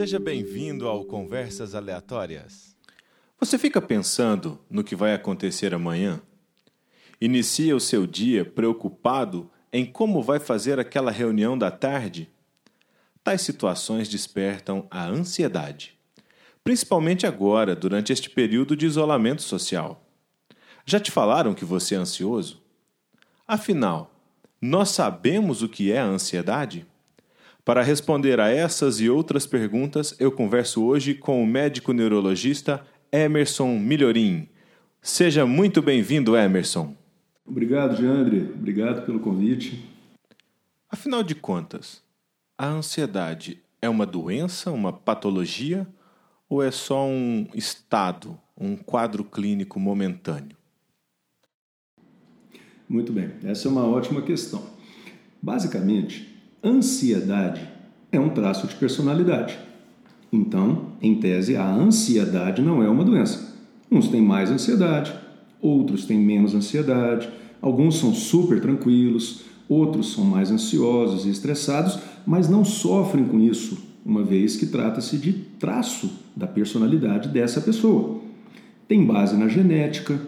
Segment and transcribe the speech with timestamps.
[0.00, 2.74] Seja bem-vindo ao Conversas Aleatórias.
[3.38, 6.22] Você fica pensando no que vai acontecer amanhã?
[7.20, 12.30] Inicia o seu dia preocupado em como vai fazer aquela reunião da tarde?
[13.22, 15.98] Tais situações despertam a ansiedade,
[16.64, 20.02] principalmente agora, durante este período de isolamento social.
[20.86, 22.62] Já te falaram que você é ansioso?
[23.46, 24.10] Afinal,
[24.62, 26.86] nós sabemos o que é a ansiedade?
[27.70, 33.78] Para responder a essas e outras perguntas, eu converso hoje com o médico neurologista Emerson
[33.78, 34.48] Milhorim.
[35.00, 36.96] Seja muito bem-vindo, Emerson.
[37.46, 38.40] Obrigado, Jandre.
[38.52, 39.88] Obrigado pelo convite.
[40.90, 42.02] Afinal de contas,
[42.58, 45.86] a ansiedade é uma doença, uma patologia
[46.48, 50.56] ou é só um estado, um quadro clínico momentâneo?
[52.88, 54.60] Muito bem, essa é uma ótima questão.
[55.40, 56.29] Basicamente,
[56.62, 57.66] ansiedade
[58.12, 59.58] é um traço de personalidade.
[60.32, 63.54] Então, em tese, a ansiedade não é uma doença.
[63.90, 65.12] Uns têm mais ansiedade,
[65.60, 67.28] outros têm menos ansiedade,
[67.60, 73.78] alguns são super tranquilos, outros são mais ansiosos e estressados, mas não sofrem com isso,
[74.04, 78.20] uma vez que trata-se de traço da personalidade dessa pessoa.
[78.86, 80.20] Tem base na genética,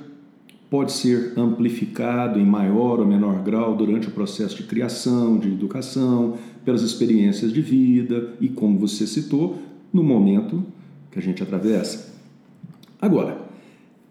[0.72, 6.38] pode ser amplificado em maior ou menor grau durante o processo de criação, de educação,
[6.64, 9.58] pelas experiências de vida e, como você citou,
[9.92, 10.64] no momento
[11.10, 12.14] que a gente atravessa.
[12.98, 13.36] Agora,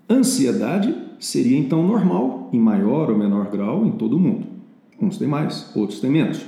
[0.07, 4.45] ansiedade seria então normal, em maior ou menor grau, em todo mundo.
[5.01, 6.45] Uns têm mais, outros têm menos.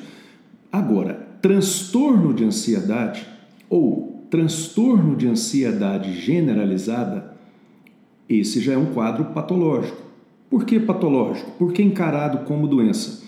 [0.72, 3.25] Agora, transtorno de ansiedade
[3.67, 7.36] ou transtorno de ansiedade generalizada,
[8.30, 10.03] esse já é um quadro patológico.
[10.54, 11.50] Por que patológico?
[11.58, 13.23] Por que encarado como doença?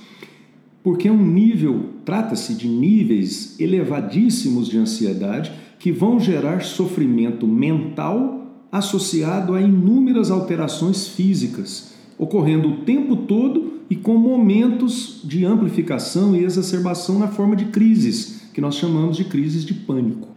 [0.84, 8.46] Porque é um nível, trata-se de níveis elevadíssimos de ansiedade que vão gerar sofrimento mental
[8.72, 16.44] associado a inúmeras alterações físicas, ocorrendo o tempo todo e com momentos de amplificação e
[16.44, 20.28] exacerbação na forma de crises, que nós chamamos de crises de pânico.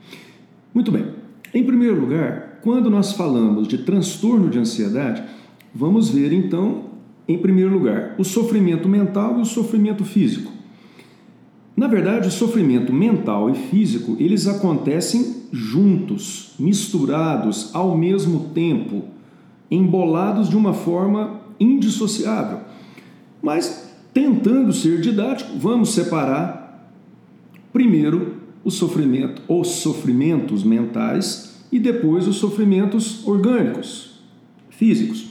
[0.73, 1.05] Muito bem.
[1.53, 5.23] Em primeiro lugar, quando nós falamos de transtorno de ansiedade,
[5.75, 6.85] Vamos ver então,
[7.27, 10.51] em primeiro lugar, o sofrimento mental e o sofrimento físico.
[11.77, 19.05] Na verdade, o sofrimento mental e físico, eles acontecem juntos, misturados ao mesmo tempo,
[19.71, 22.61] embolados de uma forma indissociável.
[23.41, 26.91] Mas tentando ser didático, vamos separar
[27.73, 34.21] primeiro o sofrimento ou sofrimentos mentais e depois os sofrimentos orgânicos,
[34.69, 35.28] físicos.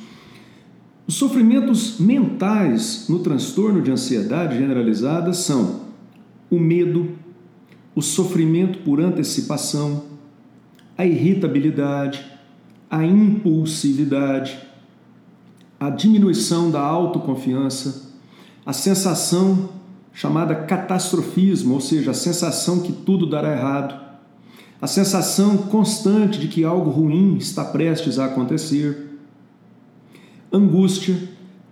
[1.08, 5.84] Os sofrimentos mentais no transtorno de ansiedade generalizada são
[6.52, 7.12] o medo,
[7.96, 10.04] o sofrimento por antecipação,
[10.98, 12.26] a irritabilidade,
[12.90, 14.60] a impulsividade,
[15.80, 18.12] a diminuição da autoconfiança,
[18.66, 19.70] a sensação
[20.12, 23.98] chamada catastrofismo, ou seja, a sensação que tudo dará errado,
[24.82, 29.07] a sensação constante de que algo ruim está prestes a acontecer
[30.52, 31.18] angústia,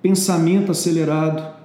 [0.02, 1.56] pensamento acelerado,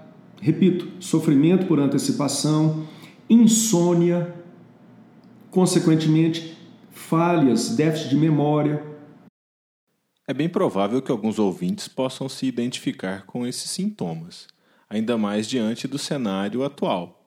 [0.41, 2.87] repito, sofrimento por antecipação,
[3.29, 4.35] insônia,
[5.51, 6.57] consequentemente,
[6.91, 8.83] falhas, déficit de memória.
[10.27, 14.47] É bem provável que alguns ouvintes possam se identificar com esses sintomas,
[14.89, 17.21] ainda mais diante do cenário atual.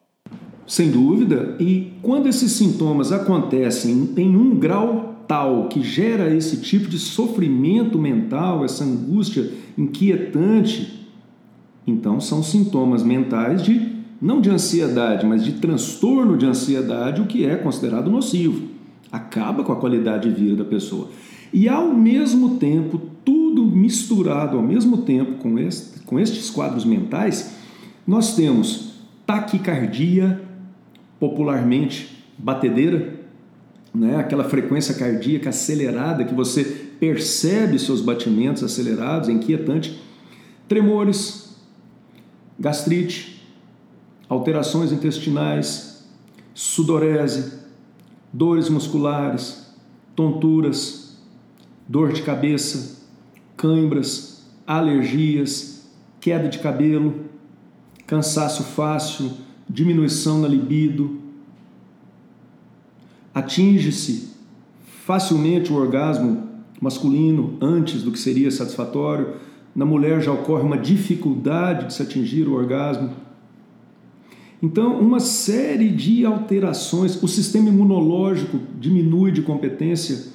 [0.65, 6.87] Sem dúvida, e quando esses sintomas acontecem em um grau tal que gera esse tipo
[6.87, 11.07] de sofrimento mental, essa angústia inquietante,
[11.85, 17.45] então são sintomas mentais de não de ansiedade, mas de transtorno de ansiedade, o que
[17.45, 18.69] é considerado nocivo.
[19.11, 21.09] Acaba com a qualidade de vida da pessoa.
[21.51, 27.53] E ao mesmo tempo, tudo misturado ao mesmo tempo com, este, com estes quadros mentais,
[28.07, 28.93] nós temos
[29.25, 30.41] taquicardia,
[31.19, 33.22] popularmente batedeira,
[33.93, 34.17] né?
[34.17, 36.63] aquela frequência cardíaca acelerada que você
[36.99, 40.01] percebe seus batimentos acelerados, é inquietante,
[40.67, 41.55] tremores,
[42.59, 43.45] gastrite,
[44.27, 46.05] alterações intestinais,
[46.53, 47.59] sudorese,
[48.31, 49.67] dores musculares,
[50.15, 51.17] tonturas,
[51.87, 53.03] dor de cabeça,
[53.55, 55.87] cãibras, alergias,
[56.19, 57.25] queda de cabelo,
[58.07, 59.31] cansaço fácil,
[59.69, 61.22] diminuição na libido,
[63.33, 64.33] atinge-se
[65.05, 66.43] facilmente o orgasmo
[66.79, 69.35] masculino antes do que seria satisfatório,
[69.75, 73.11] na mulher já ocorre uma dificuldade de se atingir o orgasmo.
[74.61, 80.31] Então, uma série de alterações, o sistema imunológico diminui de competência,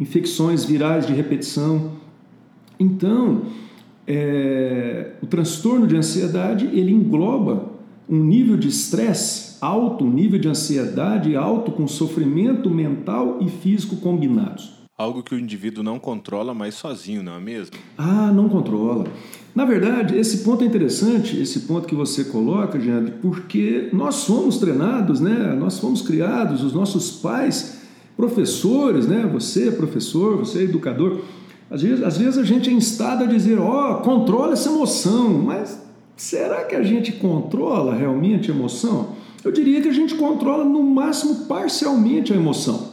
[0.00, 1.92] infecções virais de repetição.
[2.80, 3.42] Então,
[4.06, 7.70] é, o transtorno de ansiedade ele engloba
[8.08, 14.72] um nível de estresse alto, nível de ansiedade alto com sofrimento mental e físico combinados.
[14.98, 17.76] Algo que o indivíduo não controla mais sozinho, não é mesmo?
[17.96, 19.06] Ah, não controla.
[19.54, 24.58] Na verdade, esse ponto é interessante, esse ponto que você coloca, Jean, porque nós somos
[24.58, 25.54] treinados, né?
[25.56, 27.82] Nós fomos criados, os nossos pais,
[28.16, 29.28] professores, né?
[29.32, 31.20] Você é professor, você é educador.
[31.70, 35.38] Às vezes, às vezes a gente é instado a dizer, ó, oh, controla essa emoção,
[35.38, 35.80] mas
[36.16, 39.21] será que a gente controla realmente a emoção?
[39.44, 42.92] Eu diria que a gente controla no máximo parcialmente a emoção.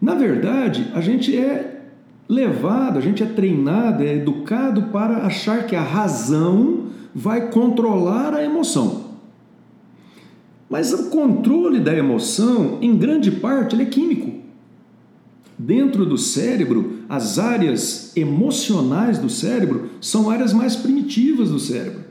[0.00, 1.82] Na verdade, a gente é
[2.28, 8.44] levado, a gente é treinado, é educado para achar que a razão vai controlar a
[8.44, 9.12] emoção.
[10.68, 14.32] Mas o controle da emoção, em grande parte, ele é químico.
[15.58, 22.01] Dentro do cérebro, as áreas emocionais do cérebro são áreas mais primitivas do cérebro.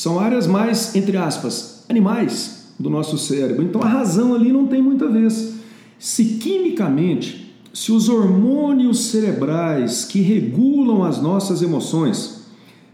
[0.00, 3.62] São áreas mais, entre aspas, animais do nosso cérebro.
[3.62, 5.56] Então a razão ali não tem muita vez.
[5.98, 12.46] Se quimicamente, se os hormônios cerebrais que regulam as nossas emoções,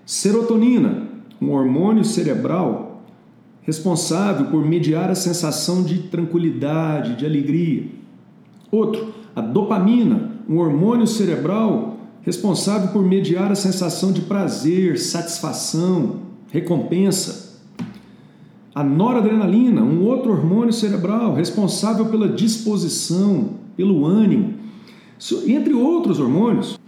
[0.04, 1.06] serotonina,
[1.40, 3.04] um hormônio cerebral
[3.62, 7.86] responsável por mediar a sensação de tranquilidade, de alegria.
[8.68, 17.60] Outro, a dopamina, um hormônio cerebral responsável por mediar a sensação de prazer, satisfação, recompensa.
[18.74, 24.54] A noradrenalina, um outro hormônio cerebral responsável pela disposição, pelo ânimo,
[25.46, 26.78] entre outros hormônios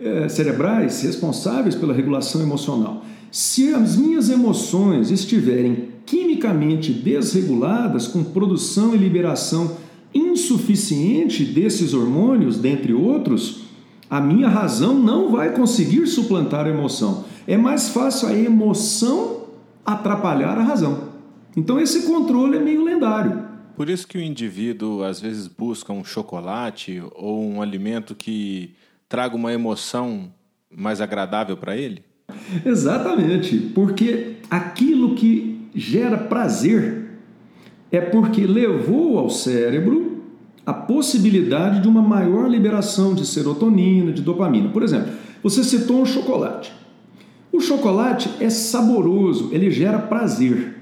[0.00, 3.04] é, cerebrais responsáveis pela regulação emocional.
[3.30, 9.76] Se as minhas emoções estiverem quimicamente desreguladas, com produção e liberação
[10.14, 13.62] insuficiente desses hormônios, dentre outros,
[14.08, 17.24] a minha razão não vai conseguir suplantar a emoção.
[17.46, 19.46] É mais fácil a emoção
[19.84, 21.08] atrapalhar a razão.
[21.56, 23.44] Então esse controle é meio lendário.
[23.76, 28.74] Por isso que o indivíduo às vezes busca um chocolate ou um alimento que
[29.08, 30.32] traga uma emoção
[30.70, 32.02] mais agradável para ele?
[32.64, 37.18] Exatamente, porque aquilo que gera prazer
[37.92, 40.22] é porque levou ao cérebro
[40.64, 44.68] a possibilidade de uma maior liberação de serotonina, de dopamina.
[44.70, 45.12] Por exemplo,
[45.42, 46.72] você citou um chocolate.
[47.56, 50.76] O chocolate é saboroso, ele gera prazer.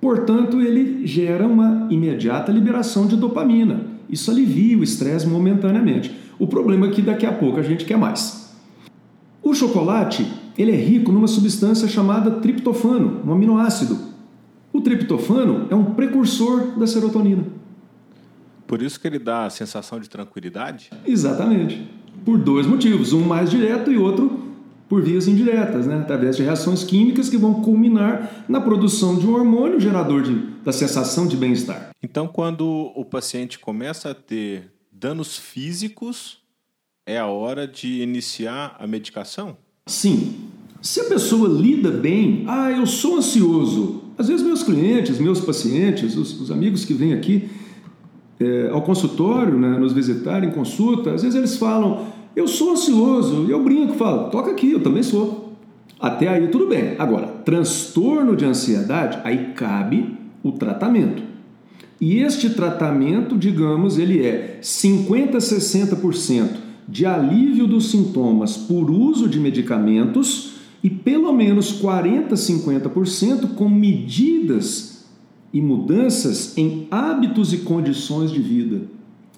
[0.00, 3.86] Portanto, ele gera uma imediata liberação de dopamina.
[4.08, 6.14] Isso alivia o estresse momentaneamente.
[6.38, 8.54] O problema é que daqui a pouco a gente quer mais.
[9.42, 10.24] O chocolate
[10.56, 13.98] ele é rico numa substância chamada triptofano, um aminoácido.
[14.72, 17.46] O triptofano é um precursor da serotonina.
[18.64, 20.88] Por isso que ele dá a sensação de tranquilidade?
[21.04, 21.84] Exatamente.
[22.24, 24.41] Por dois motivos, um mais direto e outro
[24.92, 26.00] por vias indiretas, né?
[26.00, 30.70] através de reações químicas que vão culminar na produção de um hormônio gerador de, da
[30.70, 31.92] sensação de bem-estar.
[32.02, 36.40] Então, quando o paciente começa a ter danos físicos,
[37.06, 39.56] é a hora de iniciar a medicação?
[39.86, 40.34] Sim.
[40.82, 44.02] Se a pessoa lida bem, ah, eu sou ansioso.
[44.18, 47.48] Às vezes, meus clientes, meus pacientes, os, os amigos que vêm aqui
[48.38, 53.46] é, ao consultório, né, nos visitar em consulta, às vezes eles falam: eu sou ansioso,
[53.48, 55.52] eu brinco, falo, toca aqui, eu também sou.
[56.00, 56.96] Até aí tudo bem.
[56.98, 61.22] Agora, transtorno de ansiedade, aí cabe o tratamento.
[62.00, 66.48] E este tratamento, digamos, ele é 50 a 60%
[66.88, 73.68] de alívio dos sintomas por uso de medicamentos e pelo menos 40 a 50% com
[73.68, 75.04] medidas
[75.52, 78.82] e mudanças em hábitos e condições de vida.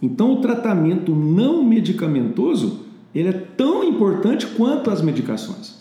[0.01, 2.84] Então, o tratamento não medicamentoso
[3.14, 5.75] ele é tão importante quanto as medicações.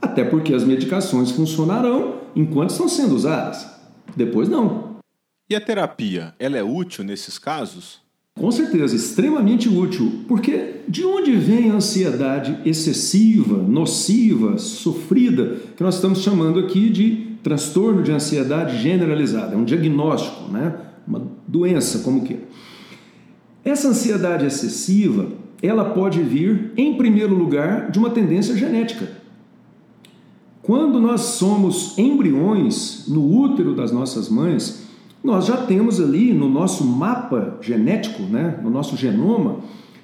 [0.00, 3.66] Até porque as medicações funcionarão enquanto estão sendo usadas.
[4.14, 4.96] Depois não.
[5.48, 8.00] E a terapia, ela é útil nesses casos?
[8.38, 15.94] Com certeza, extremamente útil, porque de onde vem a ansiedade excessiva, nociva, sofrida, que nós
[15.94, 20.74] estamos chamando aqui de transtorno de ansiedade generalizada, é um diagnóstico, né?
[21.06, 22.38] uma doença, como que é.
[23.64, 25.28] Essa ansiedade excessiva,
[25.62, 29.08] ela pode vir, em primeiro lugar, de uma tendência genética.
[30.62, 34.86] Quando nós somos embriões no útero das nossas mães,
[35.22, 39.60] nós já temos ali no nosso mapa genético, né, no nosso genoma,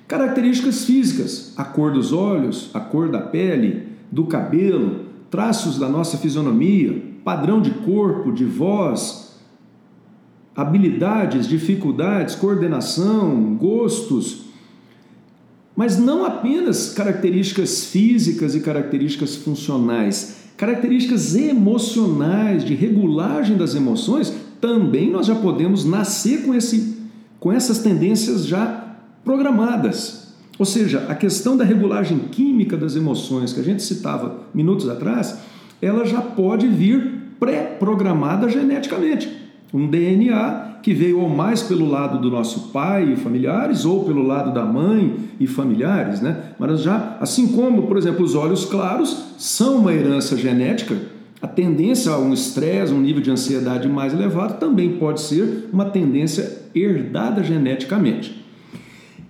[0.07, 6.19] características físicas, a cor dos olhos, a cor da pele, do cabelo, traços da nossa
[6.19, 9.41] fisionomia, padrão de corpo, de voz,
[10.55, 14.52] habilidades, dificuldades, coordenação, gostos,
[15.75, 25.11] mas não apenas características físicas e características funcionais, características emocionais, de regulagem das emoções, também
[25.11, 26.97] nós já podemos nascer com, esse,
[27.41, 30.35] com essas tendências já programadas.
[30.59, 35.39] Ou seja, a questão da regulagem química das emoções que a gente citava minutos atrás,
[35.81, 39.42] ela já pode vir pré-programada geneticamente.
[39.73, 44.23] Um DNA que veio ou mais pelo lado do nosso pai e familiares ou pelo
[44.23, 46.53] lado da mãe e familiares, né?
[46.59, 50.97] Mas já, assim como, por exemplo, os olhos claros são uma herança genética,
[51.41, 55.87] a tendência a um estresse, um nível de ansiedade mais elevado também pode ser uma
[55.87, 58.45] tendência herdada geneticamente.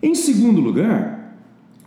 [0.03, 1.37] Em segundo lugar,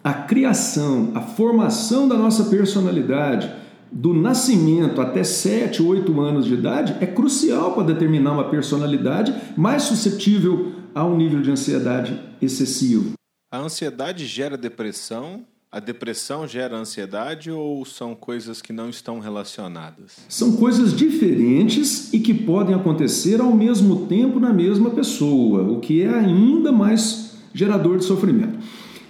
[0.04, 3.52] a criação, a formação da nossa personalidade,
[3.92, 9.84] do nascimento até 7, 8 anos de idade é crucial para determinar uma personalidade mais
[9.84, 13.14] suscetível a um nível de ansiedade excessivo.
[13.52, 15.46] A ansiedade gera depressão?
[15.72, 20.18] A depressão gera ansiedade ou são coisas que não estão relacionadas?
[20.30, 26.02] São coisas diferentes e que podem acontecer ao mesmo tempo na mesma pessoa, o que
[26.02, 28.58] é ainda mais gerador de sofrimento.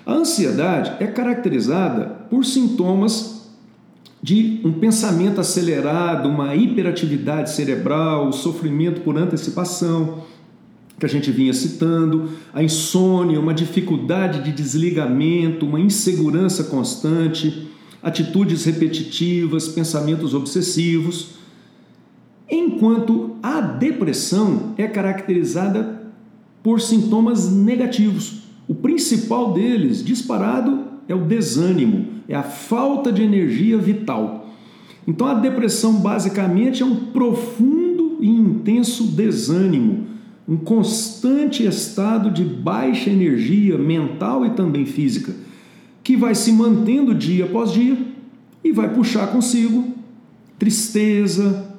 [0.05, 3.44] A ansiedade é caracterizada por sintomas
[4.25, 10.23] de um pensamento acelerado, uma hiperatividade cerebral, o sofrimento por antecipação,
[10.99, 17.67] que a gente vinha citando, a insônia, uma dificuldade de desligamento, uma insegurança constante,
[18.01, 21.35] atitudes repetitivas, pensamentos obsessivos.
[22.49, 26.01] Enquanto a depressão é caracterizada
[26.63, 28.41] por sintomas negativos.
[28.67, 34.49] O principal deles, disparado, é o desânimo, é a falta de energia vital.
[35.07, 40.07] Então a depressão basicamente é um profundo e intenso desânimo,
[40.47, 45.33] um constante estado de baixa energia mental e também física,
[46.03, 47.97] que vai se mantendo dia após dia
[48.63, 49.93] e vai puxar consigo
[50.57, 51.71] tristeza,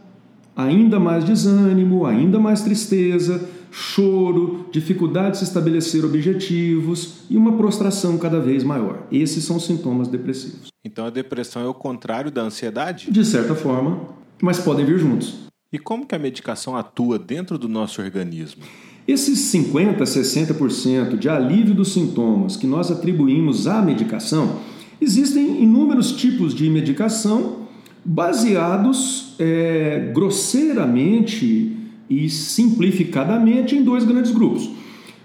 [0.57, 8.17] ainda mais desânimo, ainda mais tristeza, choro, dificuldade de se estabelecer objetivos e uma prostração
[8.17, 9.07] cada vez maior.
[9.13, 10.69] Esses são sintomas depressivos.
[10.83, 13.11] Então a depressão é o contrário da ansiedade?
[13.11, 14.01] De certa forma,
[14.41, 15.35] mas podem vir juntos.
[15.71, 18.63] E como que a medicação atua dentro do nosso organismo?
[19.07, 24.59] Esses 50, 60% de alívio dos sintomas que nós atribuímos à medicação,
[24.99, 27.67] existem inúmeros tipos de medicação
[28.03, 31.76] baseados é, grosseiramente
[32.09, 34.71] e simplificadamente em dois grandes grupos.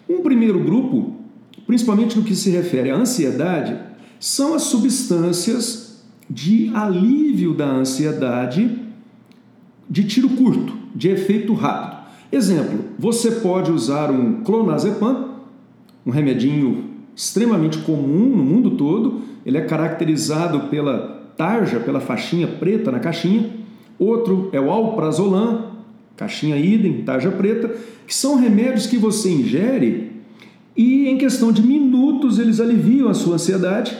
[0.09, 1.15] Um primeiro grupo,
[1.65, 3.77] principalmente no que se refere à ansiedade,
[4.19, 8.79] são as substâncias de alívio da ansiedade
[9.89, 12.01] de tiro curto, de efeito rápido.
[12.31, 15.31] Exemplo, você pode usar um clonazepam,
[16.05, 22.91] um remedinho extremamente comum no mundo todo, ele é caracterizado pela tarja, pela faixinha preta
[22.91, 23.49] na caixinha.
[23.99, 25.70] Outro é o alprazolam,
[26.15, 27.75] caixinha idem, tarja preta,
[28.05, 30.11] que são remédios que você ingere
[30.75, 33.97] e em questão de minutos eles aliviam a sua ansiedade,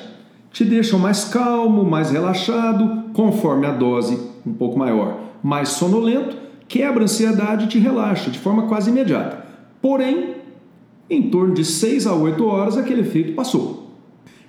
[0.52, 6.36] te deixam mais calmo, mais relaxado, conforme a dose um pouco maior, mais sonolento,
[6.68, 9.46] quebra a ansiedade e te relaxa de forma quase imediata.
[9.82, 10.36] Porém,
[11.10, 13.92] em torno de 6 a 8 horas aquele efeito passou.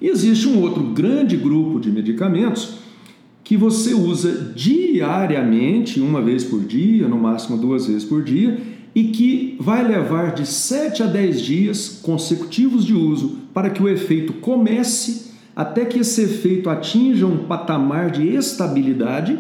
[0.00, 2.81] E existe um outro grande grupo de medicamentos
[3.44, 8.61] que você usa diariamente, uma vez por dia, no máximo duas vezes por dia,
[8.94, 13.88] e que vai levar de 7 a 10 dias consecutivos de uso para que o
[13.88, 19.38] efeito comece até que esse efeito atinja um patamar de estabilidade.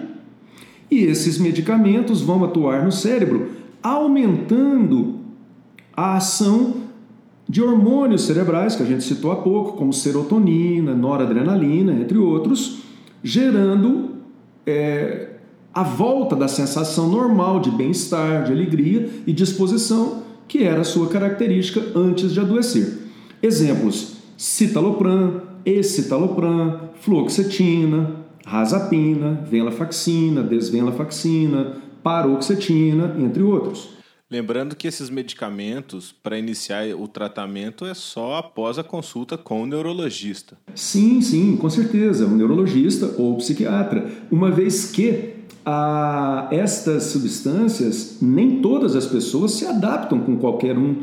[0.90, 3.50] E esses medicamentos vão atuar no cérebro,
[3.82, 5.16] aumentando
[5.96, 6.74] a ação
[7.48, 12.82] de hormônios cerebrais que a gente citou há pouco, como serotonina, noradrenalina, entre outros
[13.22, 14.16] gerando
[14.66, 15.30] é,
[15.72, 21.08] a volta da sensação normal de bem-estar, de alegria e disposição que era a sua
[21.08, 22.98] característica antes de adoecer.
[23.42, 34.01] Exemplos: citalopram, escitalopram, fluoxetina, razapina, venlafaxina, desvenlafaxina, paroxetina, entre outros.
[34.32, 39.66] Lembrando que esses medicamentos, para iniciar o tratamento, é só após a consulta com o
[39.66, 40.56] neurologista.
[40.74, 45.34] Sim, sim, com certeza, um neurologista ou psiquiatra, uma vez que
[45.66, 50.96] a estas substâncias, nem todas as pessoas se adaptam com qualquer um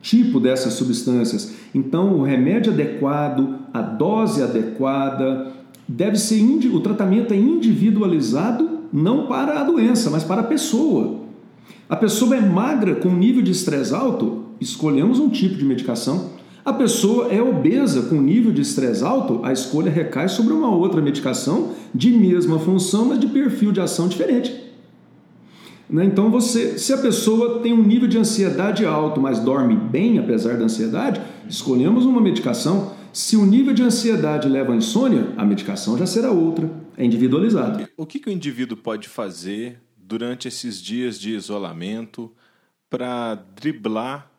[0.00, 1.52] tipo dessas substâncias.
[1.74, 5.52] Então, o remédio adequado, a dose adequada,
[5.86, 6.40] deve ser
[6.72, 11.23] o tratamento é individualizado não para a doença, mas para a pessoa.
[11.88, 16.30] A pessoa é magra com nível de estresse alto, escolhemos um tipo de medicação.
[16.64, 21.02] A pessoa é obesa com nível de estresse alto, a escolha recai sobre uma outra
[21.02, 24.64] medicação de mesma função, mas de perfil de ação diferente.
[25.88, 26.06] Né?
[26.06, 30.56] Então, você, se a pessoa tem um nível de ansiedade alto, mas dorme bem apesar
[30.56, 32.92] da ansiedade, escolhemos uma medicação.
[33.12, 37.86] Se o nível de ansiedade leva à insônia, a medicação já será outra, é individualizado.
[37.96, 39.83] O que, que o indivíduo pode fazer
[40.14, 42.30] durante esses dias de isolamento
[42.88, 44.30] para driblar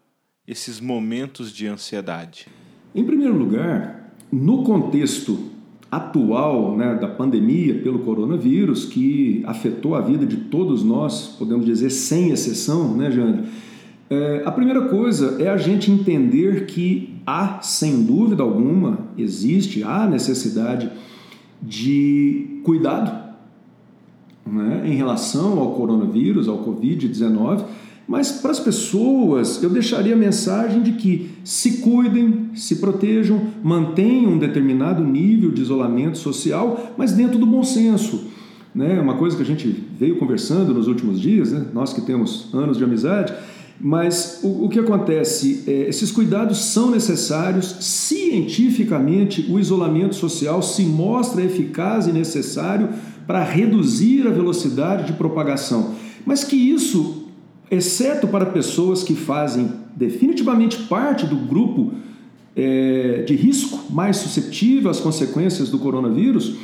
[0.47, 2.47] esses momentos de ansiedade?
[2.95, 5.51] Em primeiro lugar, no contexto
[5.91, 11.89] atual né, da pandemia pelo coronavírus, que afetou a vida de todos nós, podemos dizer
[11.89, 13.49] sem exceção, né, Jane?
[14.09, 20.07] É, a primeira coisa é a gente entender que há, sem dúvida alguma, existe, há
[20.07, 20.89] necessidade
[21.61, 23.24] de cuidado
[24.45, 27.63] né, em relação ao coronavírus, ao Covid-19,
[28.07, 34.33] mas para as pessoas eu deixaria a mensagem de que se cuidem, se protejam, mantenham
[34.33, 38.25] um determinado nível de isolamento social, mas dentro do bom senso.
[38.73, 38.99] Né?
[38.99, 41.65] Uma coisa que a gente veio conversando nos últimos dias, né?
[41.73, 43.33] nós que temos anos de amizade,
[43.79, 45.63] mas o, o que acontece?
[45.67, 47.75] É, esses cuidados são necessários.
[47.81, 52.89] Cientificamente, o isolamento social se mostra eficaz e necessário
[53.25, 55.95] para reduzir a velocidade de propagação.
[56.25, 57.27] Mas que isso,
[57.69, 61.93] exceto para pessoas que fazem definitivamente parte do grupo
[62.55, 66.55] é, de risco mais suscetível às consequências do coronavírus,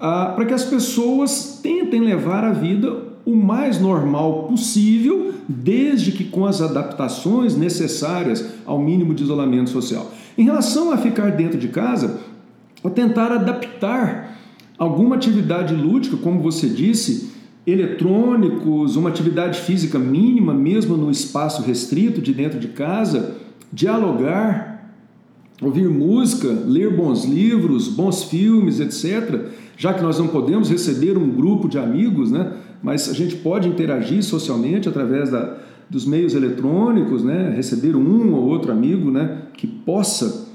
[0.00, 6.24] ah, para que as pessoas tentem levar a vida o mais normal possível, desde que
[6.24, 10.12] com as adaptações necessárias ao mínimo de isolamento social.
[10.38, 12.20] Em relação a ficar dentro de casa,
[12.84, 14.35] a tentar adaptar
[14.78, 17.30] alguma atividade lúdica, como você disse,
[17.66, 23.36] eletrônicos, uma atividade física mínima, mesmo no espaço restrito de dentro de casa,
[23.72, 24.94] dialogar,
[25.60, 29.46] ouvir música, ler bons livros, bons filmes, etc.
[29.76, 32.52] Já que nós não podemos receber um grupo de amigos, né?
[32.82, 37.52] mas a gente pode interagir socialmente através da, dos meios eletrônicos, né?
[37.56, 39.42] receber um ou outro amigo né?
[39.54, 40.46] que possa,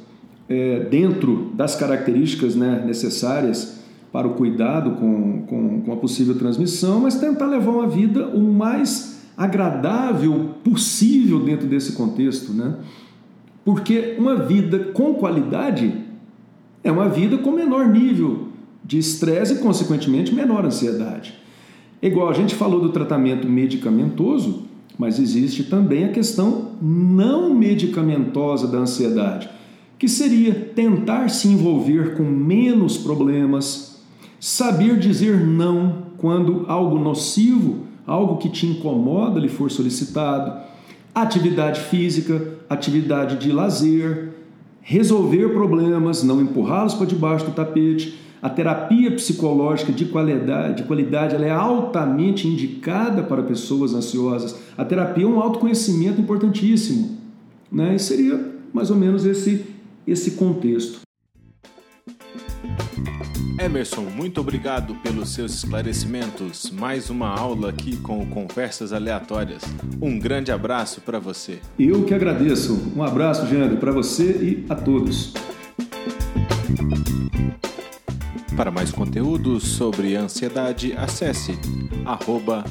[0.47, 2.83] é, dentro das características né?
[2.85, 3.80] necessárias,
[4.11, 8.41] para o cuidado com, com, com a possível transmissão, mas tentar levar uma vida o
[8.41, 12.75] mais agradável possível dentro desse contexto, né?
[13.63, 15.93] Porque uma vida com qualidade
[16.83, 18.47] é uma vida com menor nível
[18.83, 21.33] de estresse e, consequentemente, menor ansiedade.
[22.01, 24.63] É igual a gente falou do tratamento medicamentoso,
[24.97, 29.49] mas existe também a questão não medicamentosa da ansiedade,
[29.97, 33.90] que seria tentar se envolver com menos problemas,
[34.43, 40.59] Saber dizer não quando algo nocivo, algo que te incomoda lhe for solicitado.
[41.13, 44.29] Atividade física, atividade de lazer,
[44.81, 48.19] resolver problemas, não empurrá-los para debaixo do tapete.
[48.41, 54.59] A terapia psicológica de qualidade, de qualidade ela é altamente indicada para pessoas ansiosas.
[54.75, 57.15] A terapia é um autoconhecimento importantíssimo.
[57.71, 57.93] Né?
[57.93, 59.67] E seria mais ou menos esse,
[60.07, 61.01] esse contexto.
[63.61, 66.71] Emerson, muito obrigado pelos seus esclarecimentos.
[66.71, 69.61] Mais uma aula aqui com Conversas Aleatórias.
[70.01, 71.59] Um grande abraço para você.
[71.77, 72.91] Eu que agradeço.
[72.95, 75.31] Um abraço, Jean, para você e a todos.
[78.57, 81.51] Para mais conteúdos sobre ansiedade, acesse
[82.03, 82.63] arroba